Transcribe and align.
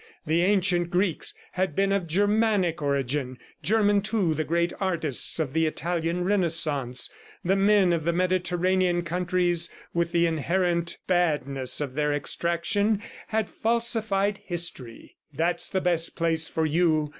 The 0.25 0.41
ancient 0.41 0.89
Greeks 0.89 1.35
had 1.51 1.75
been 1.75 1.91
of 1.91 2.07
Germanic 2.07 2.81
origin; 2.81 3.37
German, 3.61 4.01
too, 4.01 4.33
the 4.33 4.43
great 4.43 4.73
artists 4.79 5.39
of 5.39 5.53
the 5.53 5.67
Italian 5.67 6.23
Renaissance. 6.23 7.11
The 7.45 7.55
men 7.55 7.93
of 7.93 8.03
the 8.03 8.11
Mediterranean 8.11 9.03
countries, 9.03 9.69
with 9.93 10.11
the 10.11 10.25
inherent 10.25 10.97
badness 11.05 11.79
of 11.79 11.93
their 11.93 12.13
extraction, 12.15 12.99
had 13.27 13.47
falsified 13.47 14.39
history.... 14.43 15.17
"That's 15.31 15.67
the 15.67 15.81
best 15.81 16.15
place 16.15 16.47
for 16.47 16.65
you. 16.65 17.09